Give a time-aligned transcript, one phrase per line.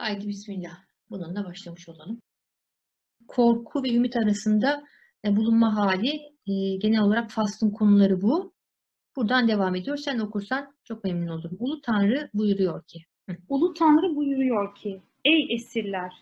[0.00, 0.84] Haydi bismillah.
[1.10, 2.20] Bununla başlamış olalım.
[3.28, 4.84] Korku ve ümit arasında
[5.24, 6.08] e, bulunma hali
[6.46, 8.52] e, genel olarak faslın konuları bu.
[9.16, 9.96] Buradan devam ediyor.
[9.96, 11.56] Sen okursan çok memnun olurum.
[11.60, 12.98] Ulu Tanrı buyuruyor ki.
[13.48, 16.12] Ulu Tanrı buyuruyor ki, ey esirler,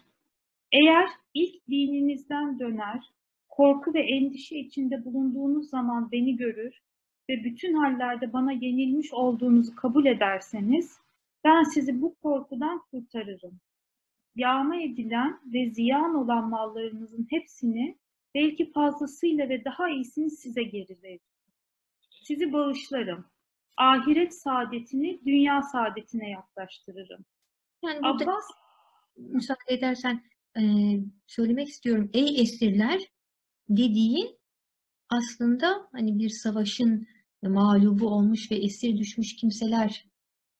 [0.72, 3.04] eğer ilk dininizden döner,
[3.48, 6.80] korku ve endişe içinde bulunduğunuz zaman beni görür
[7.30, 10.98] ve bütün hallerde bana yenilmiş olduğunuzu kabul ederseniz,
[11.44, 13.60] ben sizi bu korkudan kurtarırım.
[14.38, 17.98] Yağma edilen ve ziyan olan mallarınızın hepsini
[18.34, 21.20] belki fazlasıyla ve daha iyisini size geri veririm.
[22.22, 23.24] Sizi bağışlarım.
[23.76, 27.24] Ahiret saadetini dünya saadetine yaklaştırırım.
[27.84, 28.44] Yani burada Abbas
[29.16, 30.22] müsaade edersen
[30.58, 30.62] e,
[31.26, 32.10] söylemek istiyorum.
[32.12, 33.00] Ey esirler
[33.68, 34.38] dediği
[35.08, 37.06] aslında hani bir savaşın
[37.42, 40.06] mağlubu olmuş ve esir düşmüş kimseler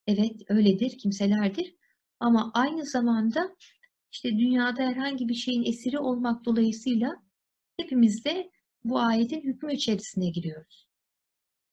[0.07, 1.78] evet öyledir, kimselerdir.
[2.19, 3.55] Ama aynı zamanda
[4.11, 7.23] işte dünyada herhangi bir şeyin esiri olmak dolayısıyla
[7.77, 8.51] hepimiz de
[8.83, 10.87] bu ayetin hükmü içerisine giriyoruz.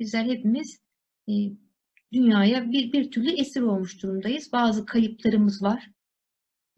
[0.00, 0.80] Bizler hepimiz
[1.28, 1.32] e,
[2.12, 4.52] dünyaya bir, bir türlü esir olmuş durumdayız.
[4.52, 5.90] Bazı kayıplarımız var.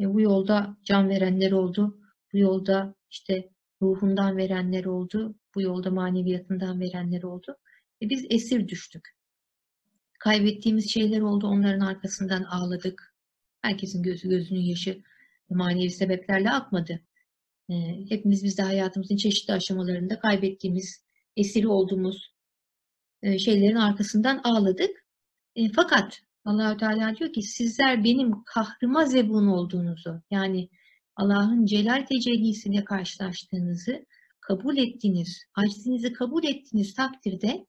[0.01, 2.01] E, bu yolda can verenler oldu.
[2.33, 3.51] Bu yolda işte
[3.83, 5.35] ruhundan verenler oldu.
[5.55, 7.57] Bu yolda maneviyatından verenler oldu.
[8.03, 9.09] E, biz esir düştük.
[10.19, 11.47] Kaybettiğimiz şeyler oldu.
[11.47, 13.18] Onların arkasından ağladık.
[13.63, 15.03] Herkesin gözü gözünün yaşı
[15.51, 17.01] manevi sebeplerle akmadı.
[17.71, 17.75] E,
[18.09, 21.05] hepimiz biz de hayatımızın çeşitli aşamalarında kaybettiğimiz,
[21.37, 22.35] esiri olduğumuz
[23.23, 25.05] e, şeylerin arkasından ağladık.
[25.57, 30.69] E, fakat Allahü Teala diyor ki sizler benim kahrıma zebun olduğunuzu yani
[31.17, 34.07] Allah'ın celal tecellisiyle karşılaştığınızı
[34.41, 37.67] kabul ettiğiniz, aczinizi kabul ettiğiniz takdirde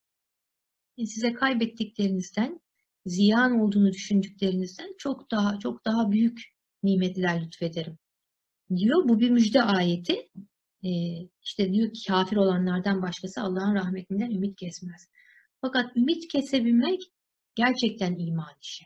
[0.97, 2.61] e, size kaybettiklerinizden,
[3.05, 6.41] ziyan olduğunu düşündüklerinizden çok daha çok daha büyük
[6.83, 7.97] nimetler lütfederim.
[8.75, 10.29] Diyor bu bir müjde ayeti.
[10.83, 10.89] E,
[11.43, 15.07] işte diyor ki kafir olanlardan başkası Allah'ın rahmetinden ümit kesmez.
[15.61, 17.01] Fakat ümit kesebilmek
[17.55, 18.85] gerçekten iman işi.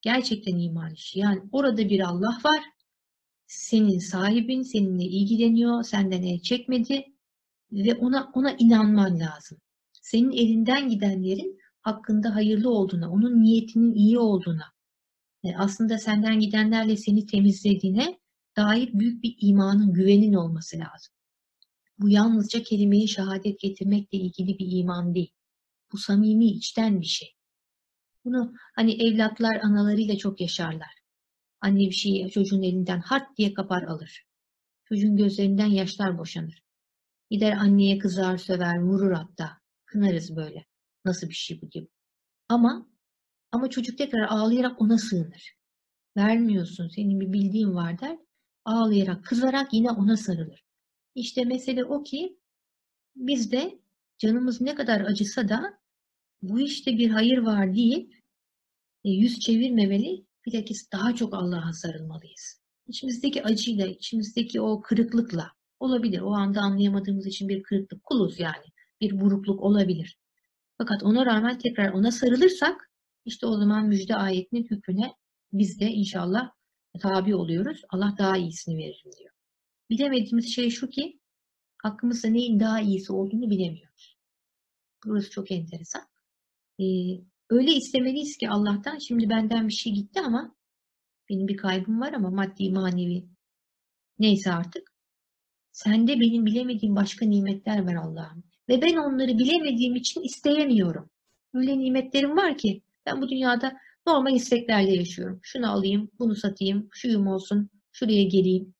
[0.00, 1.18] Gerçekten iman işi.
[1.18, 2.64] Yani orada bir Allah var.
[3.46, 7.04] Senin sahibin seninle ilgileniyor, senden el çekmedi
[7.72, 9.58] ve ona ona inanman lazım.
[9.92, 14.72] Senin elinden gidenlerin hakkında hayırlı olduğuna, onun niyetinin iyi olduğuna,
[15.44, 18.18] e, aslında senden gidenlerle seni temizlediğine
[18.56, 21.14] dair büyük bir imanın, güvenin olması lazım.
[21.98, 25.32] Bu yalnızca kelimeyi şehadet getirmekle ilgili bir iman değil.
[25.92, 27.28] Bu samimi içten bir şey.
[28.24, 30.94] Bunu hani evlatlar analarıyla çok yaşarlar.
[31.60, 34.26] Anne bir şeyi çocuğun elinden hart diye kapar alır.
[34.84, 36.62] Çocuğun gözlerinden yaşlar boşanır.
[37.30, 39.50] Gider anneye kızar, söver, vurur hatta.
[39.86, 40.64] Kınarız böyle.
[41.04, 41.88] Nasıl bir şey bu diye.
[42.48, 42.88] Ama
[43.52, 45.56] ama çocuk tekrar ağlayarak ona sığınır.
[46.16, 48.18] Vermiyorsun, senin bir bildiğin var der.
[48.64, 50.64] Ağlayarak, kızarak yine ona sarılır.
[51.14, 52.38] İşte mesele o ki
[53.16, 53.78] biz de
[54.18, 55.78] canımız ne kadar acısa da
[56.42, 58.14] bu işte bir hayır var deyip
[59.04, 62.60] e, yüz çevirmemeli, bilakis daha çok Allah'a sarılmalıyız.
[62.86, 65.50] İçimizdeki acıyla, içimizdeki o kırıklıkla
[65.80, 66.20] olabilir.
[66.20, 68.66] O anda anlayamadığımız için bir kırıklık, kuluz yani.
[69.00, 70.18] Bir burukluk olabilir.
[70.78, 72.90] Fakat ona rağmen tekrar ona sarılırsak
[73.24, 75.14] işte o zaman müjde ayetinin hükmüne
[75.52, 76.50] biz de inşallah
[77.02, 77.80] tabi oluyoruz.
[77.88, 79.30] Allah daha iyisini verir diyor.
[79.90, 81.20] Bilemediğimiz şey şu ki
[81.82, 84.16] hakkımızda neyin daha iyisi olduğunu bilemiyoruz.
[85.06, 86.02] Burası çok enteresan.
[86.80, 86.84] Ee,
[87.50, 90.56] öyle istemeliyiz ki Allah'tan şimdi benden bir şey gitti ama
[91.30, 93.28] benim bir kaybım var ama maddi manevi
[94.18, 94.94] neyse artık.
[95.72, 98.44] Sende benim bilemediğim başka nimetler var Allah'ım.
[98.68, 101.10] Ve ben onları bilemediğim için isteyemiyorum.
[101.54, 103.72] Öyle nimetlerim var ki ben bu dünyada
[104.06, 105.40] normal isteklerle yaşıyorum.
[105.42, 108.74] Şunu alayım, bunu satayım, şuyum olsun, şuraya geleyim.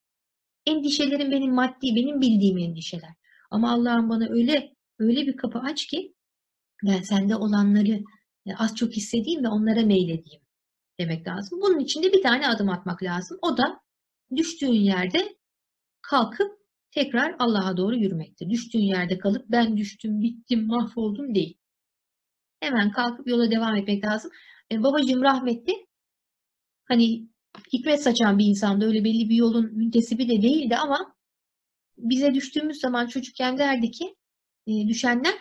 [0.66, 3.14] Endişelerim benim maddi, benim bildiğim endişeler.
[3.50, 6.14] Ama Allah'ım bana öyle öyle bir kapı aç ki
[6.86, 8.00] ben sende olanları
[8.58, 10.42] az çok hissedeyim ve onlara meyledeyim
[11.00, 11.60] demek lazım.
[11.60, 13.38] Bunun için de bir tane adım atmak lazım.
[13.42, 13.80] O da
[14.36, 15.36] düştüğün yerde
[16.02, 16.63] kalkıp
[16.94, 18.50] tekrar Allah'a doğru yürümektir.
[18.50, 21.58] Düştüğün yerde kalıp ben düştüm, bittim, mahvoldum değil.
[22.60, 24.30] Hemen kalkıp yola devam etmek lazım.
[24.72, 25.86] E, babacığım rahmetli
[26.84, 27.28] hani
[27.72, 28.86] hikmet saçan bir insandı.
[28.86, 31.16] Öyle belli bir yolun müntesibi de değildi ama
[31.98, 34.16] bize düştüğümüz zaman çocukken derdi ki
[34.66, 35.34] e, düşenler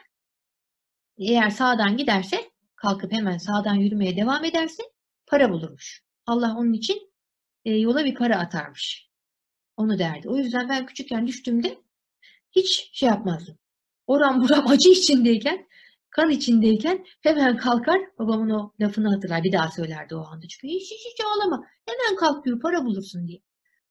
[1.17, 4.83] eğer sağdan giderse kalkıp hemen sağdan yürümeye devam ederse
[5.27, 6.03] para bulurmuş.
[6.25, 7.13] Allah onun için
[7.65, 9.12] e, yola bir para atarmış.
[9.77, 10.29] Onu derdi.
[10.29, 11.77] O yüzden ben küçükken düştüğümde
[12.51, 13.57] hiç şey yapmazdım.
[14.07, 15.67] Oram buram acı içindeyken
[16.09, 19.43] kan içindeyken hemen kalkar babamın o lafını hatırlar.
[19.43, 20.47] Bir daha söylerdi o anda.
[20.47, 21.67] Çünkü hiç hiç, hiç ağlama.
[21.85, 23.39] Hemen kalk yürü para bulursun diye.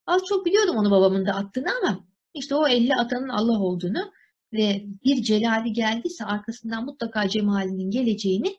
[0.07, 4.13] Az çok biliyordum onu babamın da attığını ama işte o elli atanın Allah olduğunu
[4.53, 8.57] ve bir celali geldiyse arkasından mutlaka cemalinin geleceğini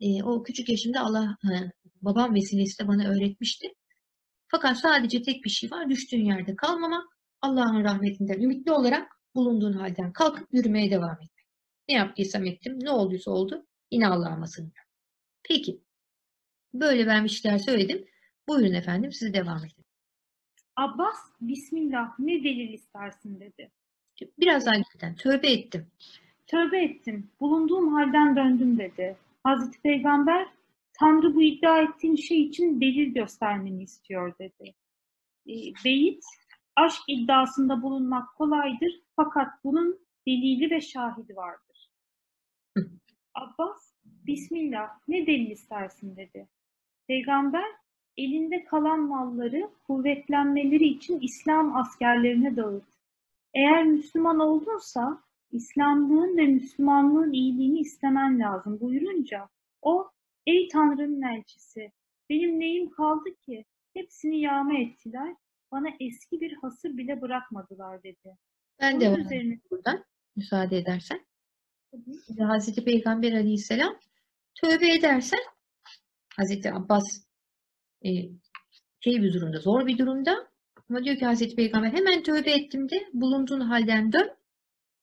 [0.00, 1.54] e, o küçük yaşımda Allah e,
[2.02, 3.74] babam vesilesiyle bana öğretmişti.
[4.48, 5.90] Fakat sadece tek bir şey var.
[5.90, 7.08] Düştüğün yerde kalmama,
[7.40, 11.46] Allah'ın rahmetinden ümitli olarak bulunduğun halden kalkıp yürümeye devam etmek.
[11.88, 13.66] Ne yaptıysam ettim, ne olduysa oldu.
[13.90, 14.90] Yine Allah'ıma sığınıyorum.
[15.48, 15.80] Peki.
[16.74, 18.04] Böyle ben bir şeyler söyledim.
[18.48, 19.84] Buyurun efendim siz devam edin.
[20.76, 23.70] Abbas, Bismillah ne delil istersin dedi.
[24.38, 25.86] Biraz geriden tövbe ettim.
[26.46, 29.16] Tövbe ettim, bulunduğum halden döndüm dedi.
[29.44, 30.48] Hazreti Peygamber,
[30.98, 34.74] Tanrı bu iddia ettiğin şey için delil göstermeni istiyor dedi.
[35.48, 35.54] E,
[35.84, 36.24] Beyit,
[36.76, 41.90] aşk iddiasında bulunmak kolaydır fakat bunun delili ve şahidi vardır.
[43.34, 46.48] Abbas, Bismillah ne delil istersin dedi.
[47.08, 47.70] Peygamber,
[48.16, 52.84] elinde kalan malları kuvvetlenmeleri için İslam askerlerine dağıt.
[53.54, 59.48] Eğer Müslüman oldunsa İslamlığın ve Müslümanlığın iyiliğini istemen lazım buyurunca
[59.82, 60.13] o
[60.46, 61.92] ey Tanrı'nın elçisi
[62.30, 63.64] benim neyim kaldı ki
[63.94, 65.34] hepsini yağma ettiler
[65.72, 68.36] bana eski bir hasır bile bırakmadılar dedi.
[68.80, 70.04] Ben Bunun devam üzerine buradan
[70.36, 71.26] müsaade edersen.
[72.26, 73.98] Şimdi Hazreti Peygamber Aleyhisselam
[74.60, 75.40] tövbe edersen
[76.36, 77.04] Hazreti Abbas
[78.04, 78.10] e,
[79.00, 80.48] şey bir durumda, zor bir durumda
[80.90, 84.30] ama diyor ki Hazreti Peygamber hemen tövbe ettim de bulunduğun halden dön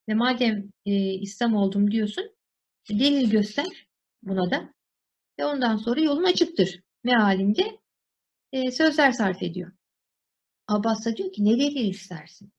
[0.08, 2.30] ve madem e, İslam oldum diyorsun
[2.90, 3.86] delil göster
[4.22, 4.74] buna da
[5.38, 7.78] ve ondan sonra yolun açıktır mealinde
[8.52, 9.72] e, sözler sarf ediyor.
[10.68, 12.52] Abbas da diyor ki ne delil istersin?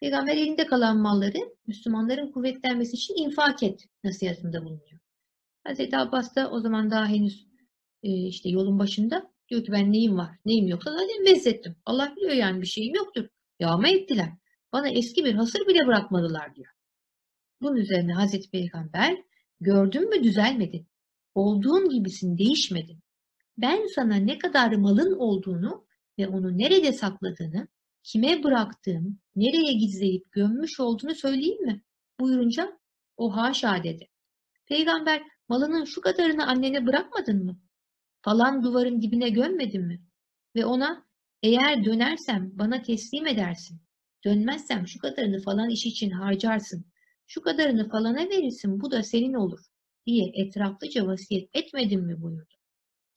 [0.00, 5.00] Peygamber elinde kalan malları Müslümanların kuvvetlenmesi için infak et nasihatinde bulunuyor.
[5.64, 7.46] Hazreti Abbas da o zaman daha henüz
[8.02, 11.76] e, işte yolun başında diyor ki ben neyim var, neyim yoksa zaten bezzettim.
[11.86, 13.28] Allah biliyor yani bir şeyim yoktur.
[13.60, 14.32] Yağma ettiler.
[14.72, 16.72] Bana eski bir hasır bile bırakmadılar diyor.
[17.62, 19.16] Bunun üzerine Hazreti Peygamber
[19.60, 20.86] gördün mü düzelmedin.
[21.34, 22.98] Olduğun gibisin değişmedin.
[23.58, 25.86] Ben sana ne kadar malın olduğunu
[26.18, 27.68] ve onu nerede sakladığını,
[28.02, 31.82] kime bıraktığım, nereye gizleyip gömmüş olduğunu söyleyeyim mi?
[32.20, 32.78] Buyurunca
[33.16, 34.08] o haşa dedi.
[34.66, 37.60] Peygamber malının şu kadarını annene bırakmadın mı?
[38.22, 40.02] Falan duvarın dibine gömmedin mi?
[40.56, 41.06] Ve ona
[41.42, 43.80] eğer dönersem bana teslim edersin.
[44.24, 46.84] Dönmezsem şu kadarını falan iş için harcarsın.
[47.26, 49.73] Şu kadarını falana verirsin bu da senin olur
[50.06, 52.54] diye etraflıca vasiyet etmedin mi buyurdu.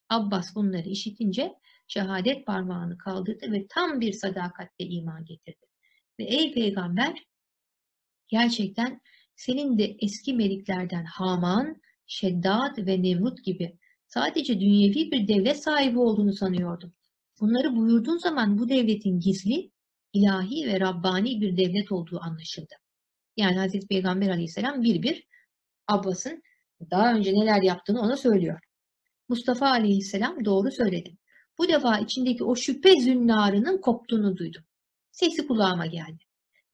[0.10, 1.54] Abbas bunları işitince
[1.88, 5.66] şehadet parmağını kaldırdı ve tam bir sadakatle iman getirdi.
[6.19, 7.24] Ve ey peygamber
[8.28, 9.01] gerçekten
[9.36, 16.34] senin de eski meliklerden Haman, Şeddat ve Nemrut gibi sadece dünyevi bir devlet sahibi olduğunu
[16.34, 16.94] sanıyordum.
[17.39, 19.72] Bunları buyurduğun zaman bu devletin gizli,
[20.13, 22.75] ilahi ve Rabbani bir devlet olduğu anlaşıldı.
[23.38, 25.28] Yani Hazreti Peygamber aleyhisselam bir bir
[25.88, 26.44] Abbas'ın
[26.91, 28.59] daha önce neler yaptığını ona söylüyor.
[29.29, 31.18] Mustafa aleyhisselam doğru söyledi.
[31.57, 34.63] Bu defa içindeki o şüphe zünnarının koptuğunu duydum.
[35.12, 36.24] Sesi kulağıma geldi.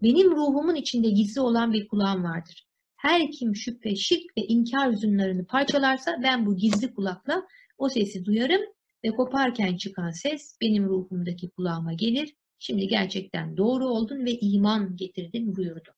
[0.02, 2.68] Benim ruhumun içinde gizli olan bir kulağım vardır.
[2.96, 7.44] Her kim şüphe, şirk ve inkar zünnarını parçalarsa ben bu gizli kulakla
[7.78, 8.62] o sesi duyarım
[9.04, 12.36] ve koparken çıkan ses benim ruhumdaki kulağıma gelir.
[12.60, 15.90] Şimdi gerçekten doğru oldun ve iman getirdin buyurdu.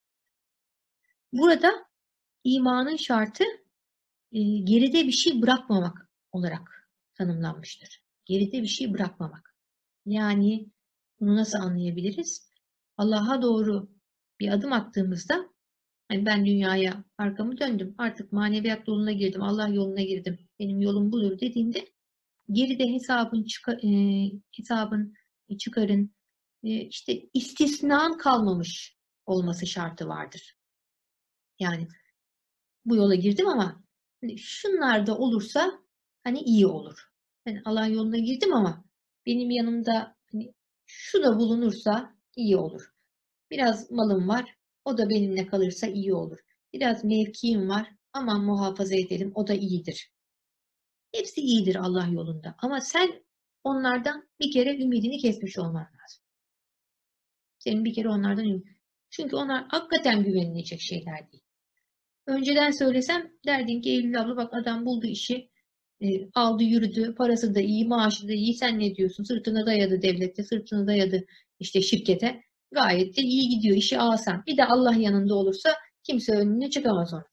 [1.34, 1.72] Burada
[2.44, 3.44] imanın şartı
[4.64, 8.04] geride bir şey bırakmamak olarak tanımlanmıştır.
[8.26, 9.56] Geride bir şey bırakmamak.
[10.06, 10.70] Yani
[11.20, 12.50] bunu nasıl anlayabiliriz?
[12.98, 13.90] Allah'a doğru
[14.40, 15.50] bir adım attığımızda
[16.08, 17.96] hani ben dünyaya arkamı döndüm.
[17.98, 19.44] Artık maneviyat yoluna girdim.
[19.44, 20.40] Allah yoluna girdim.
[20.60, 21.88] Benim yolum budur dediğinde
[22.52, 23.90] geride hesabın çıka, e,
[24.58, 25.14] hesabın
[25.60, 26.16] çıkarın
[26.64, 30.58] e, işte istisnan kalmamış olması şartı vardır.
[31.60, 31.88] Yani
[32.86, 33.85] bu yola girdim ama
[34.26, 35.80] hani şunlar da olursa
[36.24, 37.10] hani iyi olur.
[37.46, 38.86] Yani Allah yoluna girdim ama
[39.26, 40.54] benim yanımda hani
[40.86, 42.94] şu da bulunursa iyi olur.
[43.52, 46.40] Biraz malım var, o da benimle kalırsa iyi olur.
[46.74, 50.12] Biraz mevkiim var, aman muhafaza edelim, o da iyidir.
[51.12, 52.56] Hepsi iyidir Allah yolunda.
[52.58, 53.24] Ama sen
[53.64, 56.24] onlardan bir kere ümidini kesmiş olman lazım.
[57.60, 58.68] Senin bir kere onlardan ümit.
[59.10, 61.44] Çünkü onlar hakikaten güvenilecek şeyler değil.
[62.28, 65.50] Önceden söylesem derdin ki Eylül abla bak adam buldu işi,
[66.02, 68.54] e, aldı yürüdü, parası da iyi, maaşı da iyi.
[68.54, 69.24] Sen ne diyorsun?
[69.24, 71.26] Sırtına dayadı devlete, sırtına dayadı
[71.60, 72.44] işte şirkete.
[72.72, 74.44] Gayet de iyi gidiyor, işi alsan.
[74.48, 77.24] Bir de Allah yanında olursa kimse önüne çıkamaz onun.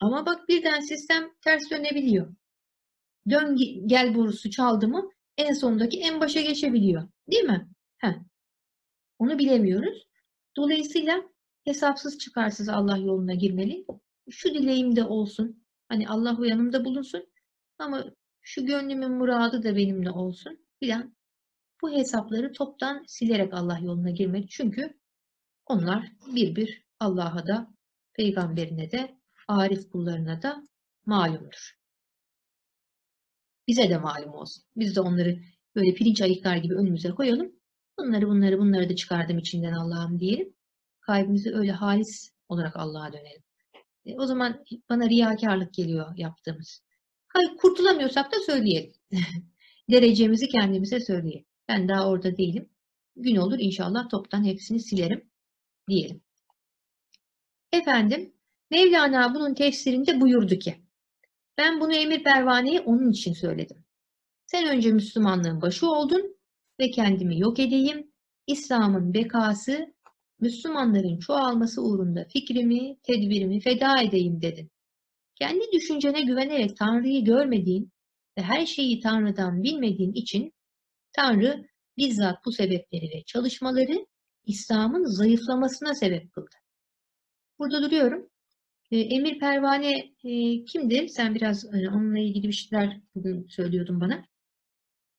[0.00, 2.36] Ama bak birden sistem ters dönebiliyor.
[3.30, 7.08] Dön gel borusu çaldı mı en sondaki en başa geçebiliyor.
[7.30, 7.68] Değil mi?
[7.98, 8.14] Heh.
[9.18, 10.06] Onu bilemiyoruz.
[10.56, 11.22] Dolayısıyla
[11.64, 13.84] hesapsız çıkarsız Allah yoluna girmeli.
[14.30, 15.64] Şu dileğim de olsun.
[15.88, 17.26] Hani Allah yanımda bulunsun.
[17.78, 18.04] Ama
[18.42, 21.16] şu gönlümün muradı da benimle olsun filan.
[21.82, 24.48] Bu hesapları toptan silerek Allah yoluna girmeli.
[24.48, 24.98] Çünkü
[25.66, 27.74] onlar bir bir Allah'a da,
[28.12, 30.62] peygamberine de, arif kullarına da
[31.06, 31.78] malumdur.
[33.68, 34.64] Bize de malum olsun.
[34.76, 35.38] Biz de onları
[35.74, 37.52] böyle pirinç ayıklar gibi önümüze koyalım.
[37.98, 40.54] Bunları bunları bunları da çıkardım içinden Allah'ım diyelim.
[41.00, 43.43] Kalbimizi öyle halis olarak Allah'a dönelim.
[44.06, 46.82] E, o zaman bana riyakarlık geliyor yaptığımız.
[47.28, 48.92] Hayır, kurtulamıyorsak da söyleyelim.
[49.90, 51.46] Derecemizi kendimize söyleyelim.
[51.68, 52.68] Ben daha orada değilim.
[53.16, 55.30] Gün olur inşallah toptan hepsini silerim
[55.88, 56.20] diyelim.
[57.72, 58.34] Efendim,
[58.70, 60.74] Mevlana bunun tefsirinde buyurdu ki,
[61.58, 63.84] ben bunu emir pervaneye onun için söyledim.
[64.46, 66.36] Sen önce Müslümanlığın başı oldun
[66.80, 68.12] ve kendimi yok edeyim.
[68.46, 69.94] İslam'ın bekası,
[70.40, 74.70] Müslümanların çoğalması uğrunda fikrimi, tedbirimi feda edeyim dedin.
[75.34, 77.92] Kendi düşüncene güvenerek Tanrı'yı görmediğin
[78.38, 80.52] ve her şeyi Tanrı'dan bilmediğin için
[81.12, 84.06] Tanrı bizzat bu sebepleri ve çalışmaları
[84.46, 86.56] İslam'ın zayıflamasına sebep kıldı.
[87.58, 88.30] Burada duruyorum.
[88.90, 89.92] E, Emir Pervane
[90.24, 91.08] e, kimdi?
[91.08, 94.24] Sen biraz e, onunla ilgili bir şeyler bugün söylüyordun bana.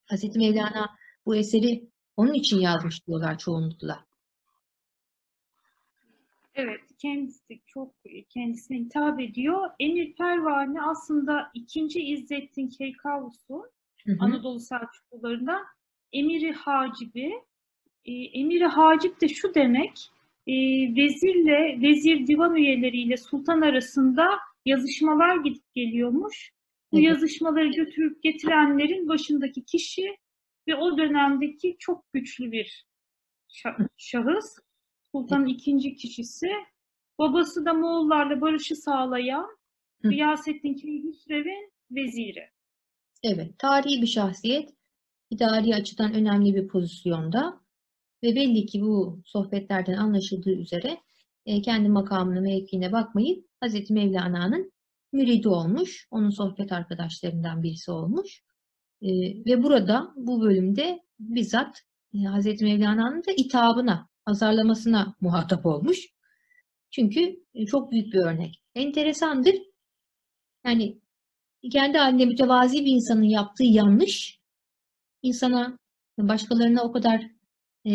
[0.06, 0.90] Hazreti Mevlana
[1.26, 4.06] bu eseri onun için yazmış diyorlar çoğunlukla.
[6.56, 7.94] Evet, kendisi çok
[8.30, 9.70] kendisine hitap ediyor.
[9.80, 13.72] Emir Pervane aslında ikinci İzzettin Keykavus'u
[14.20, 15.62] Anadolu Selçuklularında
[16.14, 17.34] Emiri Hacibi.
[18.06, 19.92] E, Emiri Hacip de şu demek,
[20.48, 20.54] e,
[20.96, 24.30] vezirle, vezir divan üyeleriyle sultan arasında
[24.66, 26.52] yazışmalar gidip geliyormuş.
[26.92, 27.08] Bu Evet.
[27.08, 30.16] yazışmaları götürüp getirenlerin başındaki kişi
[30.68, 32.86] ve o dönemdeki çok güçlü bir
[33.50, 34.58] şa- şahıs.
[35.16, 36.48] Sultanın ikinci kişisi.
[37.20, 39.58] Babası da Moğollarla barışı sağlayan.
[40.04, 42.50] Gıyasettin Keyhüsrev'in veziri.
[43.24, 44.74] Evet, tarihi bir şahsiyet,
[45.30, 47.62] idari açıdan önemli bir pozisyonda
[48.24, 50.98] ve belli ki bu sohbetlerden anlaşıldığı üzere
[51.46, 54.72] e, kendi makamına, mevkiine bakmayıp Hazreti Mevlana'nın
[55.12, 58.44] müridi olmuş, onun sohbet arkadaşlarından birisi olmuş.
[59.02, 59.10] E,
[59.46, 61.82] ve burada bu bölümde bizzat
[62.14, 65.98] e, Hazreti Mevlana'nın da itabına, azarlamasına muhatap olmuş.
[66.92, 68.64] Çünkü e, çok büyük bir örnek.
[68.76, 69.56] Enteresandır.
[70.66, 71.02] Yani
[71.72, 74.40] kendi halinde mütevazi bir insanın yaptığı yanlış
[75.22, 75.78] insana,
[76.18, 77.32] başkalarına o kadar
[77.86, 77.94] e,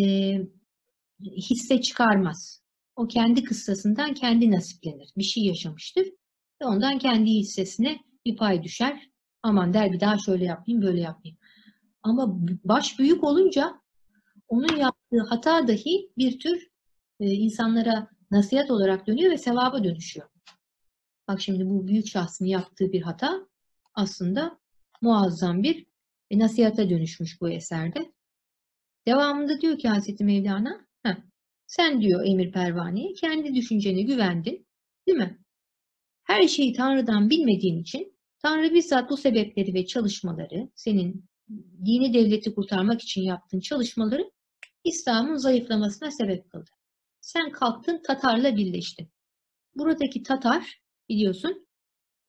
[1.20, 2.62] hisse çıkarmaz.
[2.96, 5.12] O kendi kıssasından kendi nasiplenir.
[5.16, 6.06] Bir şey yaşamıştır
[6.62, 9.10] ve ondan kendi hissesine bir pay düşer.
[9.42, 11.38] Aman der bir daha şöyle yapmayayım, böyle yapmayayım.
[12.02, 13.80] Ama baş büyük olunca
[14.48, 16.70] onun yaptığı hata dahi bir tür
[17.20, 20.28] e, insanlara nasihat olarak dönüyor ve sevaba dönüşüyor.
[21.28, 23.48] Bak şimdi bu büyük şahsın yaptığı bir hata
[23.94, 24.58] aslında
[25.02, 25.86] muazzam bir
[26.30, 28.12] e, nasihata dönüşmüş bu eserde.
[29.06, 31.16] Devamında diyor ki Hazreti Mevlana, heh,
[31.66, 34.66] sen diyor Emir Pervane'ye kendi düşüncene güvendin,
[35.06, 35.38] değil mi?
[36.24, 41.24] Her şeyi Tanrı'dan bilmediğin için Tanrı bizzat bu sebepleri ve çalışmaları, senin
[41.84, 44.30] dini devleti kurtarmak için yaptığın çalışmaları
[44.84, 46.70] İslam'ın zayıflamasına sebep kıldı.
[47.20, 49.08] Sen kalktın Tatar'la birleştin.
[49.74, 51.66] Buradaki Tatar biliyorsun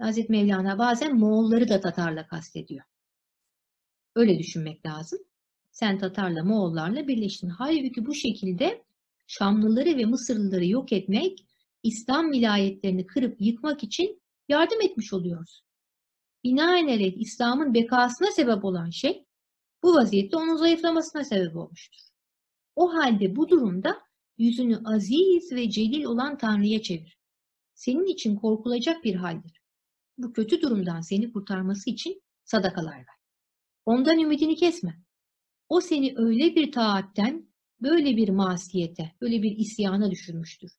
[0.02, 2.86] Hazreti Mevlana bazen Moğolları da Tatar'la kastediyor.
[4.16, 5.20] Öyle düşünmek lazım.
[5.72, 7.50] Sen Tatar'la Moğollarla birleştin.
[7.50, 8.84] Halbuki bu şekilde
[9.28, 11.46] Şamlıları ve Mısırlıları yok etmek,
[11.84, 15.64] İslam vilayetlerini kırıp yıkmak için yardım etmiş oluyoruz.
[16.44, 19.26] Binaenaleyh İslam'ın bekasına sebep olan şey
[19.84, 22.11] bu vaziyette onun zayıflamasına sebep olmuştur.
[22.76, 24.02] O halde bu durumda
[24.38, 27.18] yüzünü aziz ve celil olan Tanrı'ya çevir.
[27.74, 29.62] Senin için korkulacak bir haldir.
[30.18, 33.22] Bu kötü durumdan seni kurtarması için sadakalar ver.
[33.86, 35.04] Ondan ümidini kesme.
[35.70, 37.50] O seni öyle bir taatten,
[37.82, 40.72] böyle bir masiyete, böyle bir isyana düşürmüştür.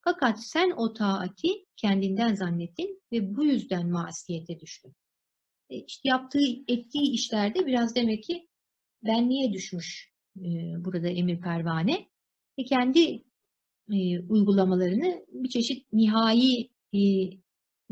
[0.00, 4.94] Fakat sen o taati kendinden zannettin ve bu yüzden masiyete düştün.
[5.70, 8.48] E işte yaptığı, ettiği işlerde biraz demek ki
[9.02, 10.09] benliğe düşmüş
[10.40, 12.08] e, burada Emir Pervane.
[12.58, 13.24] Ve kendi
[14.28, 16.70] uygulamalarını bir çeşit nihai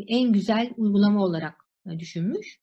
[0.07, 2.61] en güzel uygulama olarak e, düşünmüş.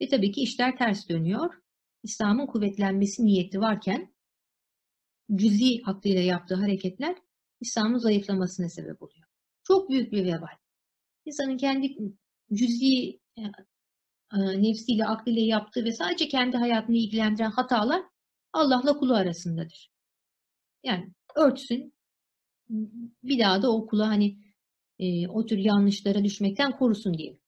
[0.00, 1.54] Ve tabii ki işler ters dönüyor.
[2.02, 4.14] İslam'ın kuvvetlenmesi niyeti varken
[5.34, 7.16] cüzi aklıyla yaptığı hareketler
[7.60, 9.26] İslam'ın zayıflamasına sebep oluyor.
[9.64, 10.56] Çok büyük bir vebal.
[11.24, 11.96] insanın kendi
[12.52, 13.42] cüz'i e,
[14.32, 18.02] e, nefsiyle, aklıyla yaptığı ve sadece kendi hayatını ilgilendiren hatalar
[18.52, 19.90] Allah'la kulu arasındadır.
[20.84, 21.94] Yani örtsün,
[23.22, 24.38] bir daha da o hani
[24.98, 27.38] e, o tür yanlışlara düşmekten korusun diye.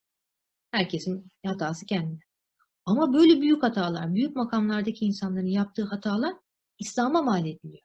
[0.71, 2.19] Herkesin hatası kendine.
[2.85, 6.33] Ama böyle büyük hatalar, büyük makamlardaki insanların yaptığı hatalar
[6.79, 7.83] İslam'a mal ediliyor.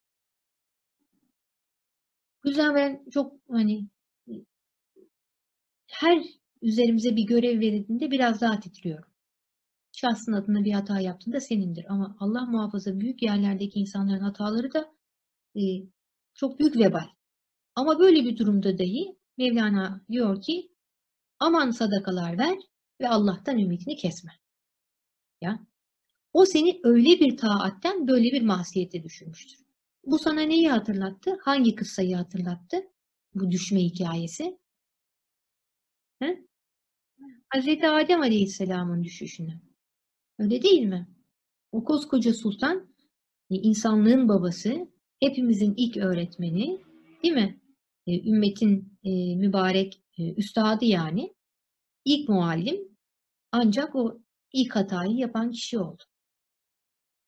[2.44, 3.88] Bu yüzden ben çok hani
[5.86, 6.22] her
[6.62, 9.09] üzerimize bir görev verildiğinde biraz daha titriyorum.
[10.00, 11.84] Şahsın adına bir hata yaptığında senindir.
[11.88, 14.94] Ama Allah muhafaza büyük yerlerdeki insanların hataları da
[15.56, 15.60] e,
[16.34, 17.06] çok büyük vebal.
[17.74, 20.72] Ama böyle bir durumda dahi Mevlana diyor ki
[21.38, 22.58] aman sadakalar ver
[23.00, 24.32] ve Allah'tan ümidini kesme.
[25.40, 25.66] Ya.
[26.32, 29.58] O seni öyle bir taatten böyle bir masiyete düşürmüştür.
[30.04, 31.38] Bu sana neyi hatırlattı?
[31.42, 32.76] Hangi kıssayı hatırlattı?
[33.34, 34.58] Bu düşme hikayesi.
[36.18, 36.44] He?
[37.48, 39.69] Hazreti Adem Aleyhisselam'ın düşüşünü.
[40.40, 41.08] Öyle değil mi?
[41.72, 42.88] O koskoca sultan,
[43.50, 44.88] e, insanlığın babası,
[45.20, 46.80] hepimizin ilk öğretmeni,
[47.22, 47.60] değil mi?
[48.06, 50.02] E, ümmetin e, mübarek
[50.36, 51.34] üstadı yani.
[52.04, 52.96] ilk muallim.
[53.52, 54.20] Ancak o
[54.52, 56.02] ilk hatayı yapan kişi oldu.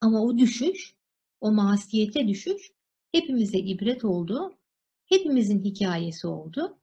[0.00, 0.96] Ama o düşüş,
[1.40, 2.72] o masiyete düşüş
[3.12, 4.58] hepimize ibret oldu.
[5.06, 6.78] Hepimizin hikayesi oldu.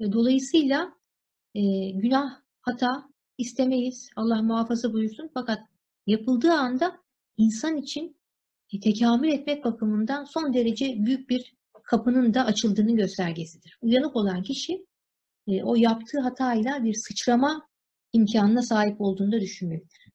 [0.00, 0.96] Dolayısıyla
[1.54, 3.08] e, günah, hata
[3.38, 4.10] istemeyiz.
[4.16, 5.30] Allah muhafaza buyursun.
[5.34, 5.58] Fakat
[6.06, 6.96] yapıldığı anda
[7.36, 8.16] insan için
[8.82, 13.78] tekamül etmek bakımından son derece büyük bir kapının da açıldığını göstergesidir.
[13.82, 14.86] Uyanık olan kişi
[15.46, 17.68] e, o yaptığı hatayla bir sıçrama
[18.12, 20.12] imkanına sahip olduğunu da.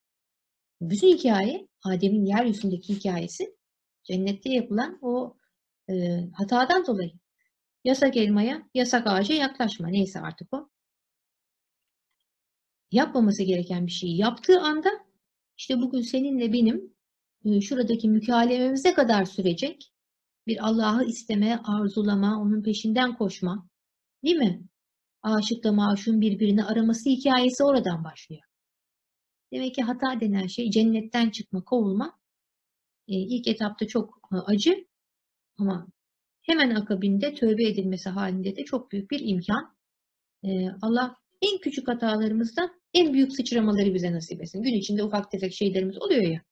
[0.80, 3.56] Bütün hikaye, Adem'in yeryüzündeki hikayesi
[4.04, 5.36] cennette yapılan o
[5.90, 7.12] e, hatadan dolayı.
[7.84, 9.88] Yasak elmaya, yasak ağaca yaklaşma.
[9.88, 10.68] Neyse artık o.
[12.92, 14.90] Yapmaması gereken bir şeyi yaptığı anda
[15.58, 16.94] işte bugün seninle benim
[17.44, 19.92] e, şuradaki mükalememiz ne kadar sürecek?
[20.46, 23.68] Bir Allah'ı isteme, arzulama, onun peşinden koşma.
[24.24, 24.62] Değil mi?
[25.22, 28.42] Aşıkla maşun birbirini araması hikayesi oradan başlıyor.
[29.52, 32.18] Demek ki hata denen şey cennetten çıkma, kovulma.
[33.08, 34.86] E, ilk etapta çok e, acı
[35.58, 35.86] ama
[36.42, 39.76] hemen akabinde tövbe edilmesi halinde de çok büyük bir imkan.
[40.82, 44.62] Allah en küçük hatalarımızdan en büyük sıçramaları bize nasip etsin.
[44.62, 46.42] Gün içinde ufak tefek şeylerimiz oluyor ya.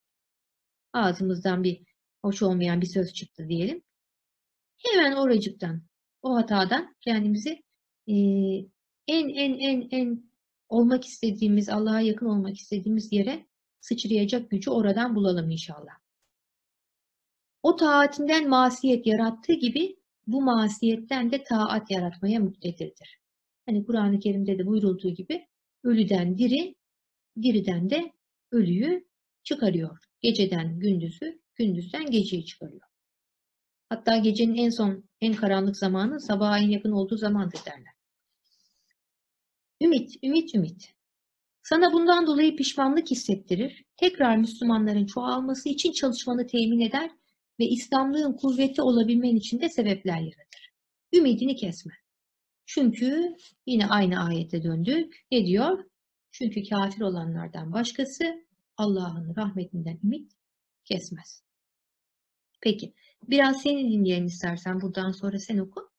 [0.92, 1.82] Ağzımızdan bir
[2.22, 3.82] hoş olmayan bir söz çıktı diyelim.
[4.78, 5.82] Hemen oracıktan,
[6.22, 7.62] o hatadan kendimizi
[8.08, 8.14] e,
[9.08, 10.30] en en en en
[10.68, 13.46] olmak istediğimiz, Allah'a yakın olmak istediğimiz yere
[13.80, 16.00] sıçrayacak gücü oradan bulalım inşallah.
[17.62, 23.19] O taatinden masiyet yarattığı gibi bu masiyetten de taat yaratmaya muktedirdir.
[23.66, 25.46] Hani Kur'an-ı Kerim'de de buyurulduğu gibi
[25.84, 26.74] ölüden diri,
[27.42, 28.12] diriden de
[28.52, 29.08] ölüyü
[29.42, 29.98] çıkarıyor.
[30.20, 32.82] Geceden gündüzü, gündüzden geceyi çıkarıyor.
[33.88, 37.92] Hatta gecenin en son, en karanlık zamanı sabaha en yakın olduğu zamandır derler.
[39.82, 40.94] Ümit, ümit, ümit.
[41.62, 47.10] Sana bundan dolayı pişmanlık hissettirir, tekrar Müslümanların çoğalması için çalışmanı temin eder
[47.60, 50.70] ve İslamlığın kuvveti olabilmen için de sebepler yaratır.
[51.12, 51.92] Ümidini kesme.
[52.74, 55.26] Çünkü yine aynı ayete döndük.
[55.32, 55.84] Ne diyor?
[56.30, 58.44] Çünkü kafir olanlardan başkası
[58.76, 60.32] Allah'ın rahmetinden ümit
[60.84, 61.42] kesmez.
[62.60, 62.94] Peki,
[63.28, 64.80] biraz seni dinleyelim istersen.
[64.80, 65.90] Buradan sonra sen oku.